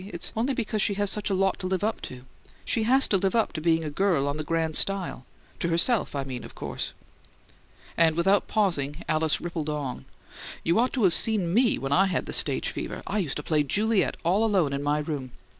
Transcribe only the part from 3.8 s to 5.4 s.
a girl on the grand style